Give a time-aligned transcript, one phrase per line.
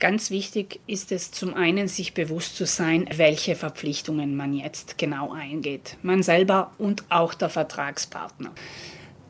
[0.00, 5.32] Ganz wichtig ist es zum einen, sich bewusst zu sein, welche Verpflichtungen man jetzt genau
[5.32, 5.96] eingeht.
[6.02, 8.52] Man selber und auch der Vertragspartner.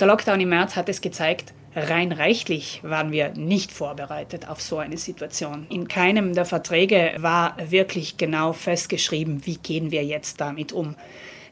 [0.00, 4.78] Der Lockdown im März hat es gezeigt, rein rechtlich waren wir nicht vorbereitet auf so
[4.78, 5.66] eine Situation.
[5.68, 10.96] In keinem der Verträge war wirklich genau festgeschrieben, wie gehen wir jetzt damit um.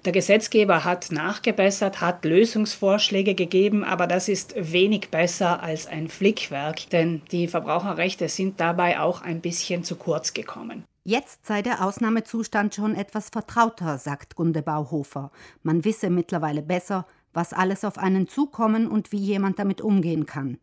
[0.05, 6.91] Der Gesetzgeber hat nachgebessert, hat Lösungsvorschläge gegeben, aber das ist wenig besser als ein Flickwerk,
[6.91, 10.85] denn die Verbraucherrechte sind dabei auch ein bisschen zu kurz gekommen.
[11.05, 15.31] Jetzt sei der Ausnahmezustand schon etwas vertrauter, sagt Gunde Bauhofer.
[15.63, 20.59] Man wisse mittlerweile besser, was alles auf einen zukommen und wie jemand damit umgehen kann.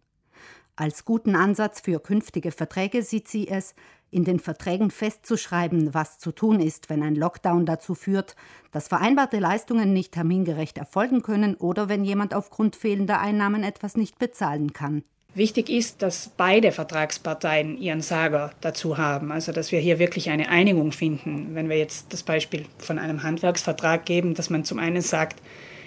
[0.80, 3.76] Als guten Ansatz für künftige Verträge sieht sie es,
[4.12, 8.38] in den Verträgen festzuschreiben, was zu tun ist, wenn ein Lockdown dazu führt,
[8.72, 14.20] dass vereinbarte Leistungen nicht termingerecht erfolgen können oder wenn jemand aufgrund fehlender Einnahmen etwas nicht
[14.20, 15.04] bezahlen kann.
[15.36, 20.48] Wichtig ist, dass beide Vertragsparteien ihren Sager dazu haben, also dass wir hier wirklich eine
[20.48, 21.56] Einigung finden.
[21.56, 25.42] Wenn wir jetzt das Beispiel von einem Handwerksvertrag geben, dass man zum einen sagt,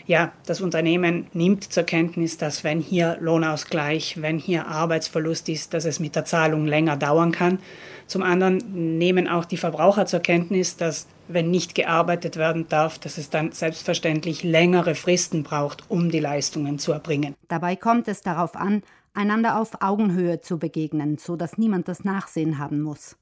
[0.07, 5.85] ja, das Unternehmen nimmt zur Kenntnis, dass wenn hier Lohnausgleich, wenn hier Arbeitsverlust ist, dass
[5.85, 7.59] es mit der Zahlung länger dauern kann.
[8.07, 13.17] Zum anderen nehmen auch die Verbraucher zur Kenntnis, dass wenn nicht gearbeitet werden darf, dass
[13.17, 17.35] es dann selbstverständlich längere Fristen braucht, um die Leistungen zu erbringen.
[17.49, 18.83] Dabei kommt es darauf an,
[19.15, 23.17] einander auf Augenhöhe zu begegnen, so dass niemand das Nachsehen haben muss.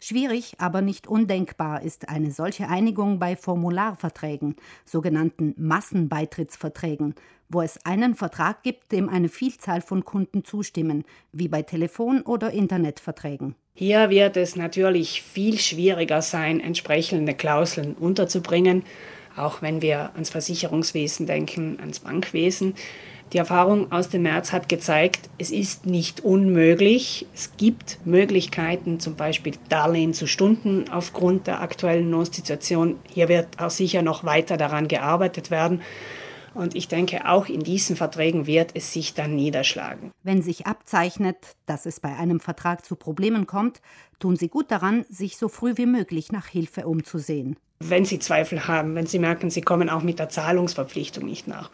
[0.00, 7.14] Schwierig, aber nicht undenkbar ist eine solche Einigung bei Formularverträgen, sogenannten Massenbeitrittsverträgen,
[7.48, 12.50] wo es einen Vertrag gibt, dem eine Vielzahl von Kunden zustimmen, wie bei Telefon- oder
[12.50, 13.54] Internetverträgen.
[13.74, 18.84] Hier wird es natürlich viel schwieriger sein, entsprechende Klauseln unterzubringen,
[19.36, 22.74] auch wenn wir ans Versicherungswesen denken, ans Bankwesen.
[23.32, 27.26] Die Erfahrung aus dem März hat gezeigt, es ist nicht unmöglich.
[27.34, 32.96] Es gibt Möglichkeiten, zum Beispiel Darlehen zu stunden aufgrund der aktuellen Notsituation.
[33.12, 35.82] Hier wird auch sicher noch weiter daran gearbeitet werden.
[36.54, 40.12] Und ich denke, auch in diesen Verträgen wird es sich dann niederschlagen.
[40.22, 41.36] Wenn sich abzeichnet,
[41.66, 43.82] dass es bei einem Vertrag zu Problemen kommt,
[44.20, 47.56] tun Sie gut daran, sich so früh wie möglich nach Hilfe umzusehen.
[47.78, 51.70] Wenn Sie Zweifel haben, wenn Sie merken, Sie kommen auch mit der Zahlungsverpflichtung nicht nach,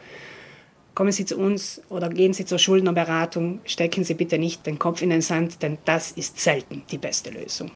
[0.95, 5.01] kommen Sie zu uns oder gehen Sie zur Schuldnerberatung, stecken Sie bitte nicht den Kopf
[5.03, 7.71] in den Sand, denn das ist selten die beste Lösung.